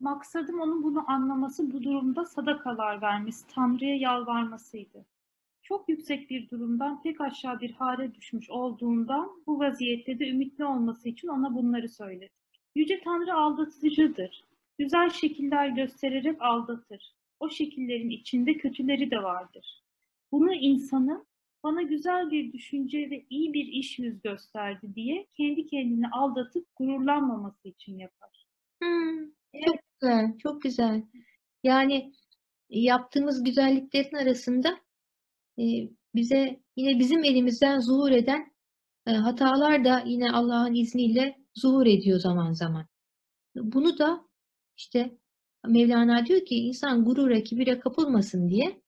[0.00, 5.06] Maksadım onun bunu anlaması, bu durumda sadakalar vermesi, Tanrı'ya yalvarmasıydı.
[5.62, 11.08] Çok yüksek bir durumdan pek aşağı bir hale düşmüş olduğundan bu vaziyette de ümitli olması
[11.08, 12.32] için ona bunları söyledi.
[12.74, 14.47] Yüce Tanrı aldatıcıdır.
[14.78, 17.14] Güzel şekiller göstererek aldatır.
[17.40, 19.82] O şekillerin içinde kötüleri de vardır.
[20.32, 21.26] Bunu insanın
[21.62, 27.68] bana güzel bir düşünce ve iyi bir iş yüz gösterdi diye kendi kendini aldatıp gururlanmaması
[27.68, 28.46] için yapar.
[28.82, 29.30] Hmm,
[29.66, 31.02] çok güzel, çok güzel.
[31.62, 32.12] Yani
[32.68, 34.68] yaptığımız güzelliklerin arasında
[35.58, 35.64] e,
[36.14, 38.52] bize yine bizim elimizden zuhur eden
[39.06, 42.86] e, hatalar da yine Allah'ın izniyle zuhur ediyor zaman zaman.
[43.54, 44.27] Bunu da
[44.78, 45.18] işte
[45.66, 48.82] Mevlana diyor ki insan gurura, kibire kapılmasın diye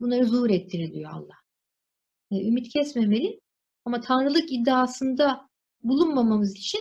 [0.00, 1.36] bunları zuhur ettiriliyor Allah.
[2.30, 3.40] E, ümit kesmemeli
[3.84, 5.48] ama tanrılık iddiasında
[5.82, 6.80] bulunmamamız için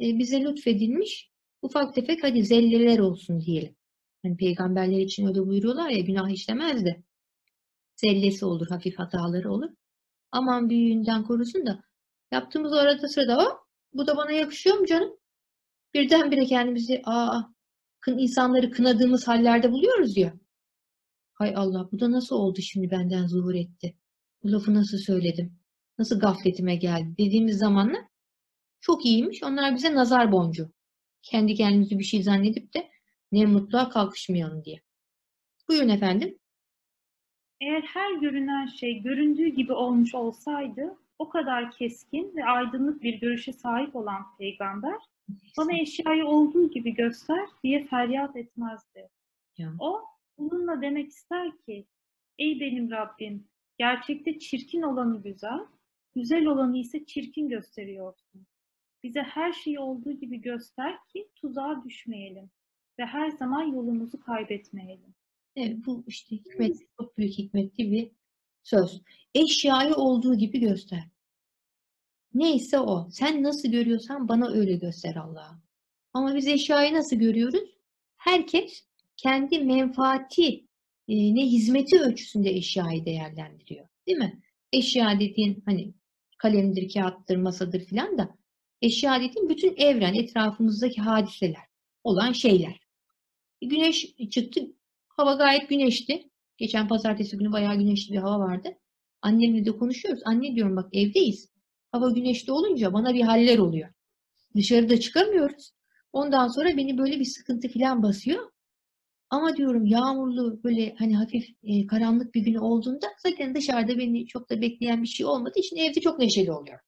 [0.00, 1.30] e, bize lütfedilmiş
[1.62, 3.76] ufak tefek hadi zelleler olsun diyelim.
[4.24, 7.02] Yani peygamberler için öyle buyuruyorlar ya günah işlemez de
[7.96, 9.70] zellesi olur, hafif hataları olur.
[10.32, 11.84] Aman büyüğünden korusun da
[12.32, 15.21] yaptığımız arada sırada o bu da bana yakışıyor mu canım?
[15.94, 17.40] Birdenbire kendimizi aa,
[18.06, 20.34] insanları kınadığımız hallerde buluyoruz ya.
[21.34, 23.96] Hay Allah bu da nasıl oldu şimdi benden zuhur etti?
[24.42, 25.58] Bu lafı nasıl söyledim?
[25.98, 28.02] Nasıl gafletime geldi dediğimiz zamanlar
[28.80, 29.42] çok iyiymiş.
[29.42, 30.72] Onlar bize nazar boncuğu.
[31.22, 32.90] Kendi kendimizi bir şey zannedip de
[33.32, 34.80] ne mutluğa kalkışmayalım diye.
[35.68, 36.38] Buyurun efendim.
[37.60, 43.52] Eğer her görünen şey göründüğü gibi olmuş olsaydı, o kadar keskin ve aydınlık bir görüşe
[43.52, 44.98] sahip olan peygamber,
[45.58, 49.08] bana eşyayı olduğu gibi göster diye feryat etmezdi.
[49.58, 49.72] Ya.
[49.78, 50.02] O
[50.38, 51.86] bununla demek ister ki,
[52.38, 55.60] ey benim Rabbim, gerçekte çirkin olanı güzel,
[56.14, 58.46] güzel olanı ise çirkin gösteriyorsun.
[59.02, 62.50] Bize her şeyi olduğu gibi göster ki tuzağa düşmeyelim
[62.98, 65.14] ve her zaman yolumuzu kaybetmeyelim.
[65.56, 68.10] Evet, bu işte hikmet, çok büyük hikmetli bir
[68.62, 69.02] söz.
[69.34, 71.04] Eşyayı olduğu gibi göster.
[72.34, 73.08] Neyse o.
[73.10, 75.62] Sen nasıl görüyorsan bana öyle göster Allah'ım.
[76.12, 77.70] Ama biz eşyayı nasıl görüyoruz?
[78.16, 78.84] Herkes
[79.16, 80.66] kendi menfaati
[81.08, 83.88] e, ne hizmeti ölçüsünde eşyayı değerlendiriyor.
[84.06, 84.42] Değil mi?
[84.72, 85.94] Eşya dediğin hani
[86.38, 88.36] kalemdir, kağıttır, masadır filan da
[88.82, 91.66] eşya dediğin bütün evren, etrafımızdaki hadiseler
[92.04, 92.80] olan şeyler.
[93.60, 94.60] Güneş çıktı,
[95.08, 96.28] hava gayet güneşti.
[96.56, 98.68] Geçen pazartesi günü bayağı güneşli bir hava vardı.
[99.22, 100.22] Annemle de konuşuyoruz.
[100.24, 101.51] Anne diyorum bak evdeyiz.
[101.92, 103.88] Hava güneşli olunca bana bir haller oluyor.
[104.56, 105.72] Dışarıda çıkamıyoruz.
[106.12, 108.50] Ondan sonra beni böyle bir sıkıntı falan basıyor.
[109.30, 114.50] Ama diyorum yağmurlu böyle hani hafif e, karanlık bir gün olduğunda zaten dışarıda beni çok
[114.50, 116.78] da bekleyen bir şey olmadığı için evde çok neşeli oluyor.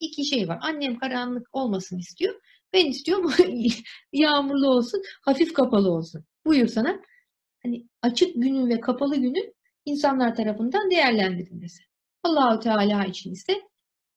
[0.00, 0.58] İki şey var.
[0.62, 2.40] Annem karanlık olmasın istiyor.
[2.72, 3.32] Ben istiyorum
[4.12, 6.24] yağmurlu olsun, hafif kapalı olsun.
[6.46, 7.00] Buyur sana.
[7.62, 11.82] Hani açık günün ve kapalı günün insanlar tarafından değerlendirilmesi.
[12.22, 13.69] Allahu Teala için ise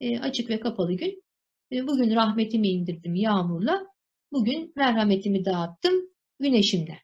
[0.04, 1.24] e, açık ve kapalı gün.
[1.72, 3.88] E, bugün rahmetimi indirdim yağmurla.
[4.32, 5.94] Bugün merhametimi dağıttım
[6.40, 7.00] güneşimle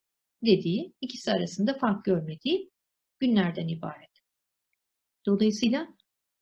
[0.46, 2.72] dediği, ikisi arasında fark görmediği
[3.20, 4.10] günlerden ibaret.
[5.26, 5.88] Dolayısıyla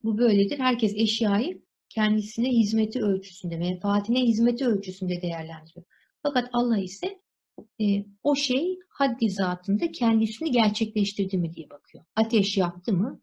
[0.03, 0.59] bu böyledir.
[0.59, 5.85] Herkes eşyayı kendisine hizmeti ölçüsünde, menfaatine hizmeti ölçüsünde değerlendiriyor.
[6.23, 7.21] Fakat Allah ise
[7.81, 12.03] e, o şey haddi zatında kendisini gerçekleştirdi mi diye bakıyor.
[12.15, 13.21] Ateş yaptı mı?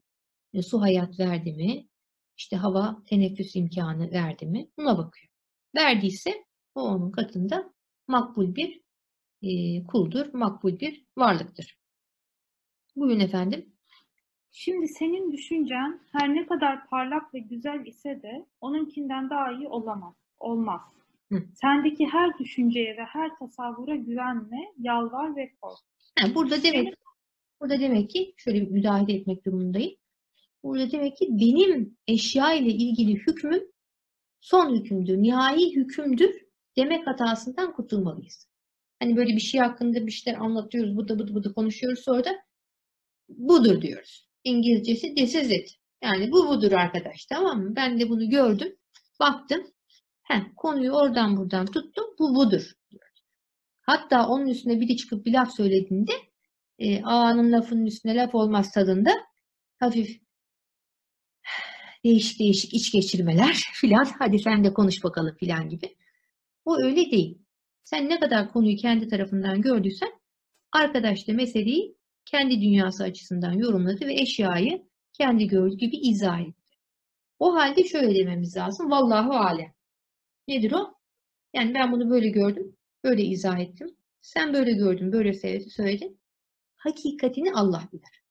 [0.52, 1.88] E, su hayat verdi mi?
[2.36, 4.68] İşte hava teneffüs imkanı verdi mi?
[4.78, 5.28] Buna bakıyor.
[5.76, 6.44] Verdiyse
[6.74, 7.72] o onun katında
[8.08, 8.80] makbul bir
[9.42, 11.78] e, kuldur, makbul bir varlıktır.
[12.96, 13.74] Buyurun efendim.
[14.50, 20.14] Şimdi senin düşüncen her ne kadar parlak ve güzel ise de onunkinden daha iyi olamaz.
[20.38, 20.80] Olmaz.
[21.32, 21.42] Hı.
[21.54, 25.78] Sendeki her düşünceye ve her tasavvura güvenme, yalvar ve kork.
[26.18, 26.94] Ha, burada demek
[27.60, 29.94] burada demek ki şöyle bir müdahale etmek durumundayım.
[30.64, 33.62] Burada demek ki benim eşya ile ilgili hükmüm
[34.40, 36.42] son hükümdür, nihai hükümdür
[36.76, 38.48] demek hatasından kurtulmalıyız.
[38.98, 42.30] Hani böyle bir şey hakkında bir şeyler anlatıyoruz, bıdı bıdı bıdı konuşuyoruz sonra da
[43.28, 44.28] budur diyoruz.
[44.44, 45.70] İngilizcesi this is it.
[46.02, 47.76] Yani bu budur arkadaş tamam mı?
[47.76, 48.76] Ben de bunu gördüm,
[49.20, 49.66] baktım.
[50.22, 52.72] Heh, konuyu oradan buradan tuttum, bu budur.
[52.90, 53.24] diyoruz.
[53.80, 56.12] Hatta onun üstüne biri çıkıp bir laf söylediğinde
[56.78, 59.10] e, ağanın lafının üstüne laf olmaz tadında
[59.78, 60.23] hafif
[62.04, 64.04] değişik değişik iç geçirmeler filan.
[64.18, 65.96] Hadi sen de konuş bakalım filan gibi.
[66.64, 67.38] O öyle değil.
[67.84, 70.12] Sen ne kadar konuyu kendi tarafından gördüysen
[70.72, 76.76] arkadaş da meseleyi kendi dünyası açısından yorumladı ve eşyayı kendi gördüğü gibi izah etti.
[77.38, 78.90] O halde şöyle dememiz lazım.
[78.90, 79.74] Vallahu alem.
[80.48, 80.94] Nedir o?
[81.54, 83.96] Yani ben bunu böyle gördüm, böyle izah ettim.
[84.20, 86.20] Sen böyle gördün, böyle söyledin.
[86.76, 88.22] Hakikatini Allah bilir.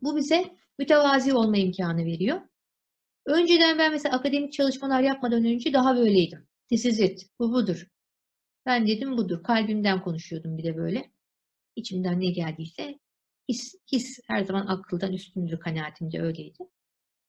[0.00, 2.40] Bu bize mütevazi olma imkanı veriyor.
[3.26, 6.48] Önceden ben mesela akademik çalışmalar yapmadan önce daha böyleydim.
[6.68, 7.26] This is it.
[7.38, 7.86] Bu budur.
[8.66, 9.42] Ben dedim budur.
[9.42, 11.12] Kalbimden konuşuyordum bir de böyle.
[11.76, 12.98] İçimden ne geldiyse
[13.48, 16.58] his, his her zaman akıldan üstündür kanaatimde öyleydi.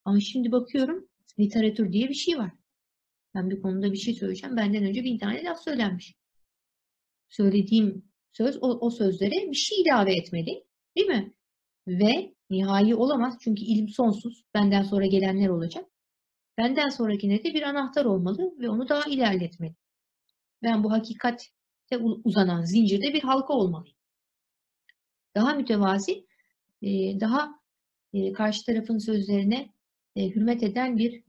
[0.04, 2.52] Ama şimdi bakıyorum literatür diye bir şey var.
[3.34, 4.56] Ben bir konuda bir şey söyleyeceğim.
[4.56, 6.14] Benden önce bin tane laf söylenmiş.
[7.28, 10.64] Söylediğim söz o, o sözlere bir şey ilave etmeli.
[10.96, 11.34] Değil mi?
[11.88, 13.36] Ve nihai olamaz.
[13.40, 14.44] Çünkü ilim sonsuz.
[14.54, 15.84] Benden sonra gelenler olacak.
[16.58, 19.74] Benden sonrakine de bir anahtar olmalı ve onu daha ilerletmeli.
[20.62, 21.44] Ben bu hakikate
[22.24, 23.96] uzanan zincirde bir halka olmalıyım.
[25.34, 26.26] Daha mütevazi,
[27.20, 27.60] daha
[28.34, 29.72] karşı tarafın sözlerine
[30.16, 31.24] hürmet eden bir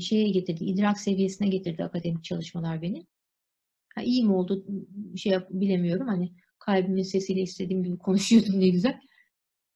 [0.00, 3.06] şeye getirdi, idrak seviyesine getirdi akademik çalışmalar beni.
[3.94, 4.66] Ha, iyi mi oldu
[5.16, 6.06] şey yap, bilemiyorum.
[6.08, 9.00] Hani kalbimin sesiyle istediğim gibi konuşuyordum ne güzel.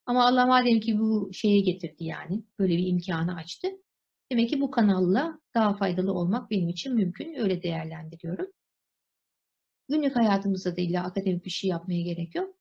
[0.07, 2.45] Ama Allah madem ki bu şeye getirdi yani.
[2.59, 3.69] Böyle bir imkanı açtı.
[4.33, 7.35] Demek ki bu kanalla daha faydalı olmak benim için mümkün.
[7.35, 8.47] Öyle değerlendiriyorum.
[9.89, 12.57] Günlük hayatımızda da illa akademik bir şey yapmaya gerek yok.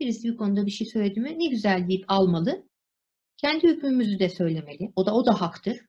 [0.00, 2.68] Birisi bir konuda bir şey söyledi mi ne güzel deyip almalı.
[3.36, 4.92] Kendi hükmümüzü de söylemeli.
[4.96, 5.80] O da o da haktır.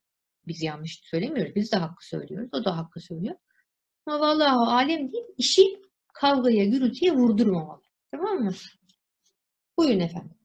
[0.48, 1.56] Biz yanlış söylemiyoruz.
[1.56, 2.50] Biz de hakkı söylüyoruz.
[2.54, 3.36] O da hakkı söylüyor.
[4.06, 5.24] Ama vallahi alem değil.
[5.38, 5.82] işi
[6.14, 7.82] kavgaya, gürültüye vurdurmamalı.
[8.12, 8.54] Tamam mı?
[9.78, 10.41] Buyurun efendim.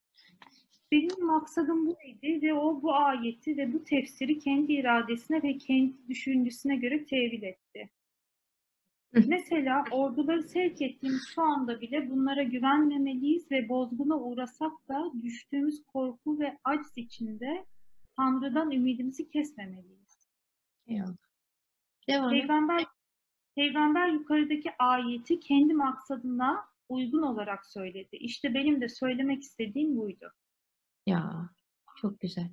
[0.93, 6.77] Benim maksadım buydu ve o bu ayeti ve bu tefsiri kendi iradesine ve kendi düşüncesine
[6.77, 7.91] göre tevil etti.
[9.13, 16.41] Mesela orduları sevk ettiğimiz şu anda bile bunlara güvenmemeliyiz ve bozguna uğrasak da düştüğümüz korku
[16.41, 17.67] ve aciz içinde
[18.17, 20.29] Tanrı'dan ümidimizi kesmemeliyiz.
[20.87, 21.17] Eyvallah.
[22.09, 22.41] Devam et.
[22.41, 22.87] Peygamber,
[23.55, 28.17] Peygamber yukarıdaki ayeti kendi maksadına uygun olarak söyledi.
[28.17, 30.33] İşte benim de söylemek istediğim buydu.
[31.07, 31.51] Ya
[31.97, 32.51] çok güzel.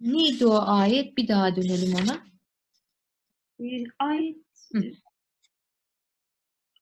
[0.00, 1.16] Neydi o ayet?
[1.16, 2.26] Bir daha dönelim ona.
[3.58, 4.36] Bir ayet
[4.72, 4.82] Hı.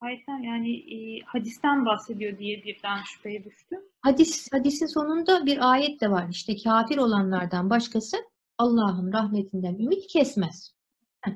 [0.01, 3.81] ayetten yani e, hadisten bahsediyor diye birden şüpheye düştüm.
[4.01, 6.29] Hadis, hadisin sonunda bir ayet de var.
[6.31, 8.17] İşte kafir olanlardan başkası
[8.59, 10.75] Allah'ın rahmetinden ümit kesmez.
[11.21, 11.33] Heh.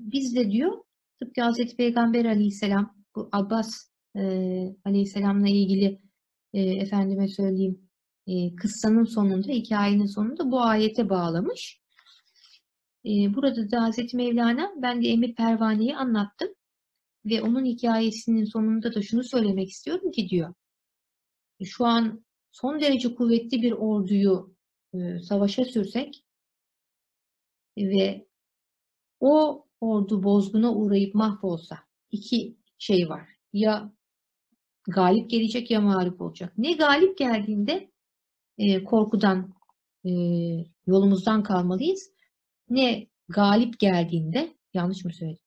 [0.00, 0.84] Biz de diyor
[1.20, 4.20] tıpkı Hazreti Peygamber Aleyhisselam bu Abbas e,
[4.84, 6.03] Aleyhisselam'la ilgili
[6.54, 7.88] e, efendime söyleyeyim
[8.26, 11.80] e, kıssanın sonunda, hikayenin sonunda bu ayete bağlamış.
[13.04, 16.48] E, burada da Hazreti Mevlana ben de Emir Pervane'yi anlattım
[17.24, 20.54] ve onun hikayesinin sonunda da şunu söylemek istiyorum ki diyor
[21.64, 24.56] şu an son derece kuvvetli bir orduyu
[24.94, 26.24] e, savaşa sürsek
[27.78, 28.26] ve
[29.20, 31.78] o ordu bozguna uğrayıp mahvolsa
[32.10, 33.28] iki şey var.
[33.52, 33.92] Ya
[34.88, 36.52] galip gelecek ya mağlup olacak.
[36.58, 37.90] Ne galip geldiğinde
[38.58, 39.54] e, korkudan
[40.04, 40.10] e,
[40.86, 42.10] yolumuzdan kalmalıyız.
[42.70, 45.44] Ne galip geldiğinde yanlış mı söyledim?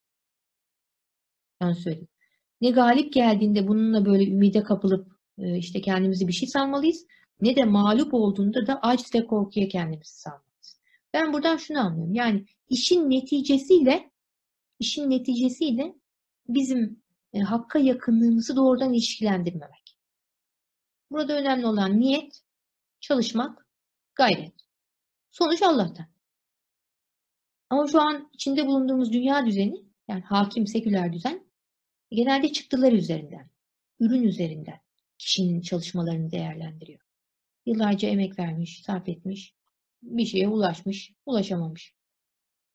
[1.62, 2.08] Yanlış söyledim.
[2.62, 7.06] Ne galip geldiğinde bununla böyle ümide kapılıp e, işte kendimizi bir şey sanmalıyız.
[7.41, 10.82] Ne de mağlup olduğunda da aciz ve korkuya kendimizi sanmalıyız.
[11.13, 12.13] Ben buradan şunu anlıyorum.
[12.13, 14.12] Yani işin neticesiyle
[14.80, 15.95] işin neticesiyle
[16.47, 17.02] bizim
[17.34, 19.98] e, hakka yakınlığımızı doğrudan ilişkilendirmemek.
[21.12, 22.42] Burada önemli olan niyet,
[23.00, 23.68] çalışmak,
[24.16, 24.54] gayret.
[25.32, 26.08] Sonuç Allah'tan.
[27.70, 31.48] Ama şu an içinde bulunduğumuz dünya düzeni, yani hakim seküler düzen,
[32.12, 33.50] genelde çıktılar üzerinden,
[34.00, 34.80] ürün üzerinden
[35.18, 37.00] kişinin çalışmalarını değerlendiriyor.
[37.66, 39.56] Yıllarca emek vermiş, sarf etmiş,
[40.02, 41.94] bir şeye ulaşmış, ulaşamamış.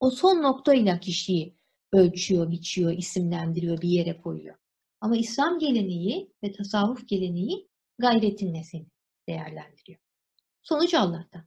[0.00, 1.56] O son noktayla kişiyi
[1.92, 4.56] ölçüyor, biçiyor, isimlendiriyor, bir yere koyuyor.
[5.00, 8.86] Ama İslam geleneği ve tasavvuf geleneği gayretinle seni
[9.28, 9.98] değerlendiriyor.
[10.62, 11.42] Sonuç Allah'tan.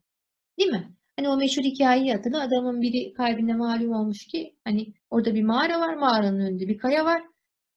[0.59, 0.95] Değil mi?
[1.15, 2.41] Hani o meşhur hikayeyi hatırla.
[2.41, 7.05] Adamın biri kalbine malum olmuş ki hani orada bir mağara var, mağaranın önünde bir kaya
[7.05, 7.23] var.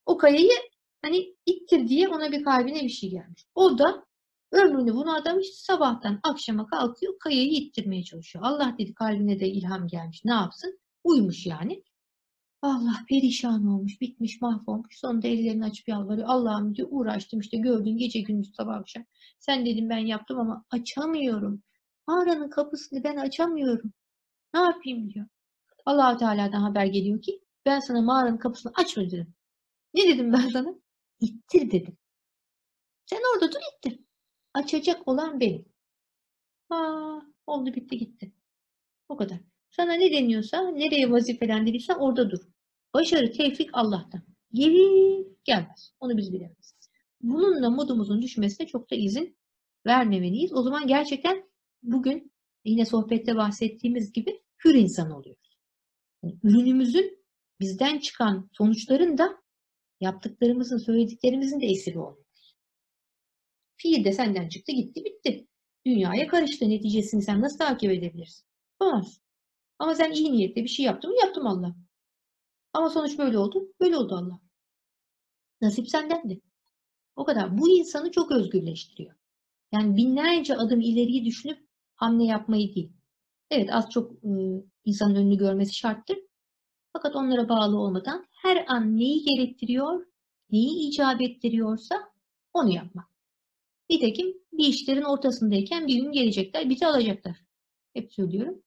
[0.07, 0.53] O kayayı
[1.03, 3.47] hani ittir diye ona bir kalbine bir şey gelmiş.
[3.55, 4.07] O da
[4.53, 8.45] ömrünü buna adamış sabahtan akşama kalkıyor kayayı ittirmeye çalışıyor.
[8.45, 10.25] Allah dedi kalbine de ilham gelmiş.
[10.25, 10.81] Ne yapsın?
[11.05, 11.83] Uymuş yani.
[12.63, 14.99] Allah perişan olmuş, bitmiş, mahvolmuş.
[14.99, 16.29] Sonunda ellerini açıp yalvarıyor.
[16.29, 19.05] Allah'ım diyor uğraştım işte gördün gece gündüz sabah akşam.
[19.39, 21.63] Sen dedim ben yaptım ama açamıyorum.
[22.07, 23.93] Mağaranın kapısını ben açamıyorum.
[24.55, 25.27] Ne yapayım diyor.
[25.87, 29.35] allah Teala'dan haber geliyor ki ben sana mağaranın kapısını açma dedim.
[29.95, 30.75] Ne dedim ben sana?
[31.21, 31.99] İttir dedim.
[33.07, 34.01] Sen orada dur ittir.
[34.55, 35.67] Açacak olan benim.
[36.71, 38.33] Aa, oldu bitti gitti.
[39.09, 39.39] O kadar.
[39.71, 42.41] Sana ne deniyorsa, nereye vazifelendirirsen orada dur.
[42.95, 44.23] Başarı, tevfik Allah'tan.
[44.53, 45.93] Gelir, gelmez.
[46.01, 46.75] Onu biz bilemeyiz.
[47.23, 49.37] Bununla modumuzun düşmesine çok da izin
[49.87, 50.53] vermemeliyiz.
[50.53, 51.51] O zaman gerçekten
[51.83, 52.33] bugün
[52.65, 55.59] yine sohbette bahsettiğimiz gibi hür insan oluyoruz.
[56.23, 57.25] Yani ürünümüzün
[57.61, 59.43] bizden çıkan sonuçların da
[60.01, 62.57] yaptıklarımızın, söylediklerimizin de esiri oluyoruz.
[63.77, 65.47] Fiil de senden çıktı, gitti, bitti.
[65.87, 66.69] Dünyaya karıştı.
[66.69, 68.47] Neticesini sen nasıl takip edebilirsin?
[68.81, 69.21] Olmaz.
[69.79, 71.17] Ama sen iyi niyetle bir şey yaptın mı?
[71.21, 71.77] Yaptım Allah.
[72.73, 73.73] Ama sonuç böyle oldu.
[73.81, 74.41] Böyle oldu Allah.
[75.61, 76.41] Nasip sendendi.
[77.17, 77.59] O kadar.
[77.59, 79.15] Bu insanı çok özgürleştiriyor.
[79.73, 82.93] Yani binlerce adım ileriyi düşünüp hamle yapmayı değil.
[83.51, 84.29] Evet az çok e,
[84.85, 86.19] insanın önünü görmesi şarttır.
[86.93, 90.07] Fakat onlara bağlı olmadan her an neyi gerektiriyor,
[90.51, 92.13] neyi icap ettiriyorsa
[92.53, 93.07] onu yapmak.
[93.91, 97.37] Nitekim bir işlerin ortasındayken bir gün gelecekler, bizi alacaklar.
[97.95, 98.63] Hep söylüyorum.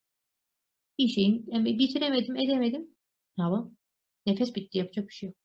[1.02, 2.96] Bir şeyin yani bitiremedim, edemedim.
[3.38, 3.78] Yapalım?
[4.26, 5.38] Nefes bitti, yapacak bir şey yok.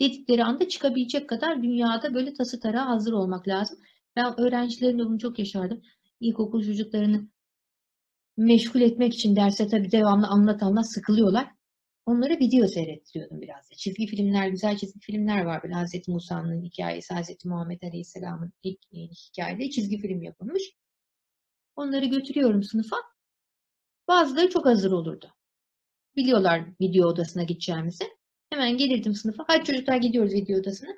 [0.00, 3.78] Dedikleri anda çıkabilecek kadar dünyada böyle tası tarağı hazır olmak lazım.
[4.16, 5.82] Ben öğrencilerimle bunu çok yaşardım.
[6.20, 7.28] İlkokul çocuklarını
[8.36, 11.50] meşgul etmek için derse tabii devamlı anlat anlat sıkılıyorlar.
[12.06, 13.74] Onlara video seyrettiriyordum biraz da.
[13.76, 18.98] Çizgi filmler, güzel çizgi filmler var böyle Hazreti Musa'nın hikayesi, Hazreti Muhammed Aleyhisselam'ın ilk e,
[18.98, 20.62] hikayeleri çizgi film yapılmış.
[21.76, 22.96] Onları götürüyorum sınıfa.
[24.10, 25.26] Bazıları çok hazır olurdu.
[26.16, 28.04] Biliyorlar video odasına gideceğimizi.
[28.50, 29.44] Hemen gelirdim sınıfa.
[29.46, 30.90] Hadi çocuklar gidiyoruz video odasına.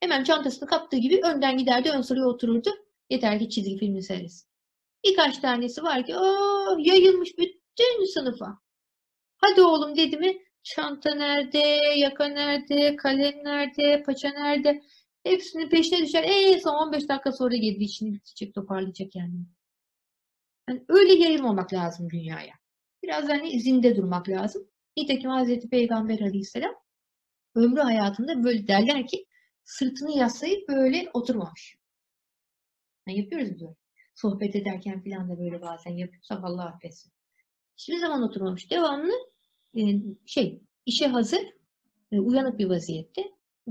[0.00, 2.70] Hemen çantasını kaptığı gibi önden giderdi, ön sıraya otururdu.
[3.10, 4.48] Yeter ki çizgi filmi seyretsin.
[5.04, 8.58] Birkaç tanesi var ki oh, yayılmış bütün sınıfa.
[9.36, 11.58] Hadi oğlum dedi mi çanta nerede,
[11.96, 14.82] yaka nerede, kalem nerede, paça nerede?
[15.24, 16.24] Hepsinin peşine düşer.
[16.28, 19.46] En son 15 dakika sonra gelir işini bitecek, toparlayacak yani.
[20.68, 20.84] Yani.
[20.88, 22.54] Öyle yayılmamak lazım dünyaya.
[23.02, 24.68] Biraz hani izinde durmak lazım.
[24.96, 26.74] Nitekim Hazreti Peygamber Aleyhisselam
[27.54, 29.26] ömrü hayatında böyle derler ki
[29.64, 31.76] sırtını yaslayıp böyle oturmamış.
[33.08, 33.76] Yani yapıyoruz biz öyle.
[34.14, 37.12] Sohbet ederken falan da böyle bazen yapıyorsak Allah affetsin.
[37.76, 38.70] Hiçbir zaman oturmamış.
[38.70, 39.12] Devamlı
[39.76, 39.80] e,
[40.26, 41.42] şey işe hazır,
[42.12, 43.22] e, uyanık bir vaziyette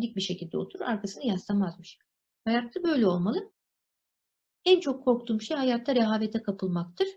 [0.02, 1.98] dik bir şekilde oturur, arkasını yaslamazmış.
[2.46, 3.52] Hayatta böyle olmalı.
[4.66, 7.08] En çok korktuğum şey hayatta rehavete kapılmaktır.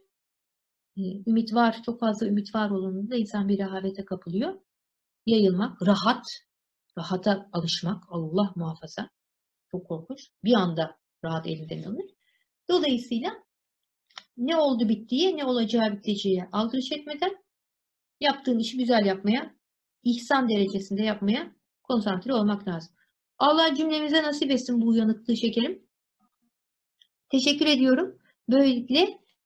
[0.96, 4.60] E, ümit var, çok fazla ümit var olduğunda insan bir rehavete kapılıyor.
[5.26, 6.24] Yayılmak, rahat,
[6.98, 9.10] rahata alışmak, Allah muhafaza.
[9.70, 10.30] Çok korkunç.
[10.44, 12.06] Bir anda rahat elinden alır.
[12.68, 13.30] Dolayısıyla
[14.36, 17.36] ne oldu bittiği, ne olacağı biteceği aldırış etmeden
[18.20, 19.54] yaptığın işi güzel yapmaya,
[20.02, 22.94] ihsan derecesinde yapmaya konsantre olmak lazım.
[23.38, 25.87] Allah cümlemize nasip etsin bu uyanıklığı şekerim.
[27.30, 28.18] Teşekkür ediyorum.
[28.50, 29.00] Böylelikle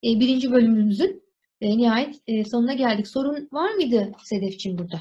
[0.05, 1.23] e, birinci bölümümüzün
[1.61, 3.09] e, nihayet e, sonuna geldik.
[3.09, 5.01] Sorun var mıydı Sedefçim burada?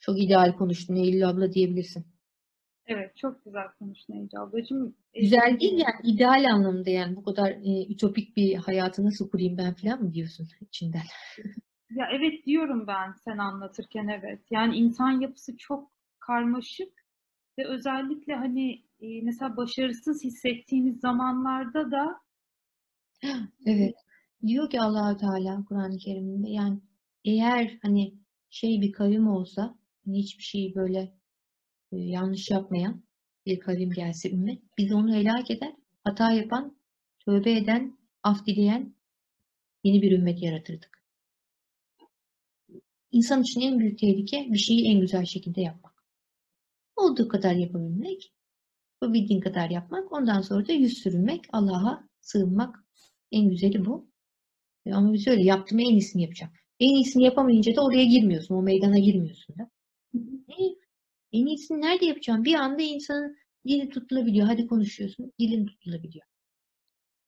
[0.00, 2.06] Çok ideal konuştun Eylül abla diyebilirsin.
[2.86, 4.96] Evet, çok güzel konuştun Ece ablacığım.
[5.14, 9.74] Güzel değil yani ideal anlamda yani bu kadar e, ütopik bir hayatı nasıl kurayım ben
[9.74, 11.02] falan mı diyorsun içinden?
[11.96, 14.40] Ya evet diyorum ben sen anlatırken evet.
[14.50, 16.92] Yani insan yapısı çok karmaşık
[17.58, 22.22] ve özellikle hani e, mesela başarısız hissettiğimiz zamanlarda da
[23.66, 23.94] Evet.
[24.46, 26.80] Diyor ki Allahu Teala Kur'an-ı Kerim'de yani
[27.24, 28.14] eğer hani
[28.50, 30.98] şey bir kavim olsa hani hiçbir şeyi böyle
[31.92, 33.02] e, yanlış yapmayan
[33.46, 35.72] bir kavim gelse ümmet biz onu helak eder.
[36.04, 36.76] Hata yapan,
[37.24, 38.94] tövbe eden, af dileyen
[39.84, 41.02] yeni bir ümmet yaratırdık.
[43.12, 46.04] İnsan için en büyük tehlike bir şeyi en güzel şekilde yapmak.
[46.96, 48.32] Olduğu kadar yapabilmek,
[49.02, 52.84] yapabildiğin kadar yapmak, ondan sonra da yüz sürünmek, Allah'a sığınmak
[53.32, 54.10] en güzeli bu.
[54.86, 56.52] E, Ama biz öyle yaptım en iyisini yapacağım.
[56.80, 59.70] En iyisini yapamayınca da oraya girmiyorsun, o meydana girmiyorsun da.
[60.48, 60.54] Ne?
[61.32, 62.44] En iyisini nerede yapacağım?
[62.44, 63.36] Bir anda insanın
[63.68, 64.46] dili tutulabiliyor.
[64.46, 66.26] Hadi konuşuyorsun, dilin tutulabiliyor.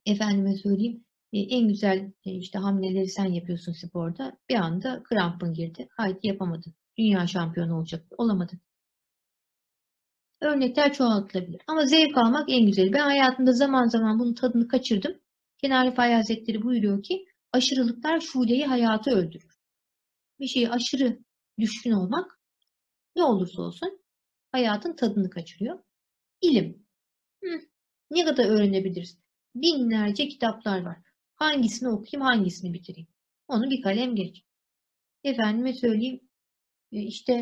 [0.07, 4.39] Efendime söyleyeyim, e, en güzel e, işte hamleleri sen yapıyorsun sporda.
[4.49, 5.89] Bir anda krampın girdi.
[5.97, 6.75] Haydi yapamadın.
[6.99, 8.15] Dünya şampiyonu olacaktı.
[8.19, 8.61] Olamadın.
[10.45, 11.63] Örnekler çoğaltılabilir.
[11.67, 12.93] Ama zevk almak en güzeli.
[12.93, 15.21] Ben hayatımda zaman zaman bunun tadını kaçırdım.
[15.59, 19.59] Kenar Rifai Hazretleri buyuruyor ki aşırılıklar şuleyi hayatı öldürür.
[20.41, 21.19] Bir şeye aşırı
[21.61, 22.41] düşkün olmak
[23.17, 24.01] ne olursa olsun
[24.53, 25.79] hayatın tadını kaçırıyor.
[26.41, 26.87] İlim.
[27.45, 27.61] Hı,
[28.11, 29.19] ne kadar öğrenebiliriz?
[29.55, 30.99] Binlerce kitaplar var.
[31.35, 33.09] Hangisini okuyayım, hangisini bitireyim?
[33.49, 34.43] Onu bir kalem geç.
[35.25, 36.21] Efendime söyleyeyim,
[36.93, 37.33] e, işte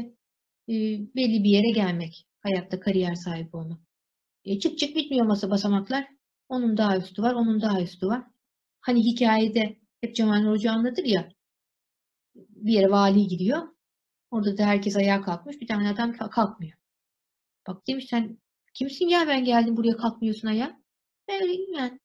[0.68, 0.74] e,
[1.16, 3.80] belli bir yere gelmek, hayatta kariyer sahibi olmak.
[4.44, 6.08] E, çık çık bitmiyor masa basamaklar.
[6.48, 8.24] Onun daha üstü var, onun daha üstü var.
[8.80, 11.32] Hani hikayede hep Cemal Hoca anlatır ya,
[12.34, 13.68] bir yere vali gidiyor.
[14.30, 16.78] Orada da herkes ayağa kalkmış, bir tane adam kalk- kalkmıyor.
[17.66, 18.38] Bak demiş sen
[18.74, 20.80] kimsin ya ben geldim buraya kalkmıyorsun ayağa.
[21.28, 21.40] Ben
[21.76, 22.00] yani.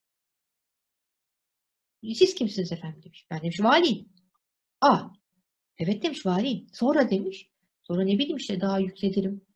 [2.16, 3.28] Siz kimsiniz efendim demiş.
[3.32, 4.10] Ben demiş valiyim.
[4.82, 5.02] Aa,
[5.80, 6.68] evet demiş valiyim.
[6.74, 7.50] Sonra demiş.
[7.84, 9.47] Sonra ne bileyim işte daha yükselirim.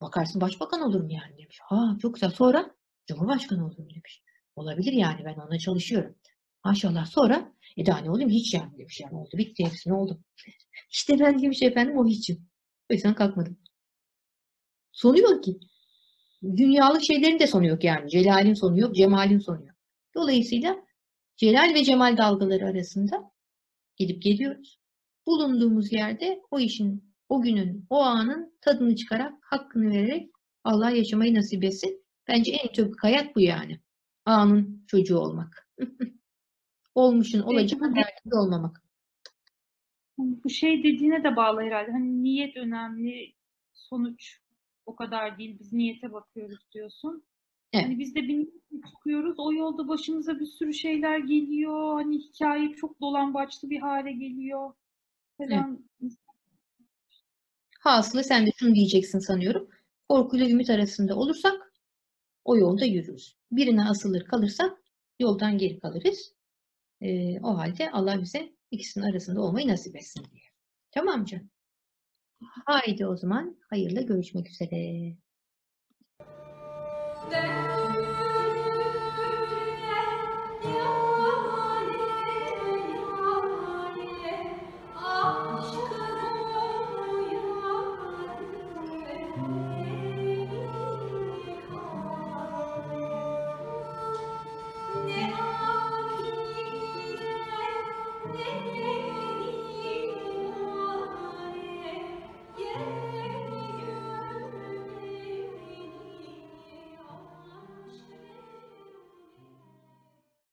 [0.00, 1.58] Bakarsın başbakan olurum yani demiş.
[1.62, 2.30] Ha çok güzel.
[2.30, 2.74] Sonra
[3.06, 4.22] cumhurbaşkanı olurum demiş.
[4.56, 6.14] Olabilir yani ben ona çalışıyorum.
[6.64, 10.20] Maşallah sonra e daha ne olayım hiç yani demiş yani oldu bitti hepsi ne oldu.
[10.90, 12.48] İşte ben demiş efendim o hiçim.
[12.90, 13.58] O yüzden kalkmadım.
[14.92, 15.58] Sonu yok ki.
[16.42, 18.10] Dünyalık şeylerin de sonu yok yani.
[18.10, 19.76] Celal'in sonu yok, Cemal'in sonu yok.
[20.14, 20.76] Dolayısıyla
[21.36, 23.32] Celal ve Cemal dalgaları arasında
[23.96, 24.80] gidip geliyoruz.
[25.26, 30.30] Bulunduğumuz yerde o işin, o günün, o anın tadını çıkarak, hakkını vererek
[30.64, 32.04] Allah yaşamayı nasip etsin.
[32.28, 33.80] Bence en çok hayat bu yani.
[34.24, 35.68] Anın çocuğu olmak.
[36.94, 38.82] Olmuşun olacağın derdinde olmamak.
[40.18, 41.92] bu şey dediğine de bağlı herhalde.
[41.92, 43.34] Hani niyet önemli,
[43.72, 44.40] sonuç
[44.86, 45.56] o kadar değil.
[45.60, 47.22] Biz niyete bakıyoruz diyorsun.
[47.72, 47.84] Evet.
[47.84, 48.48] Hani biz de bir
[48.90, 49.34] çıkıyoruz.
[49.38, 51.94] O yolda başımıza bir sürü şeyler geliyor.
[51.94, 54.72] Hani hikaye çok dolambaçlı bir hale geliyor.
[55.38, 55.84] Falan.
[57.78, 59.68] Hasılı sen de şunu diyeceksin sanıyorum.
[60.08, 61.72] Korkuyla ümit arasında olursak
[62.44, 63.36] o yolda yürürüz.
[63.52, 64.78] Birine asılır kalırsak
[65.20, 66.34] yoldan geri kalırız.
[67.00, 70.42] Ee, o halde Allah bize ikisinin arasında olmayı nasip etsin diye.
[70.90, 71.50] Tamam canım.
[72.66, 75.16] Haydi o zaman hayırla görüşmek üzere.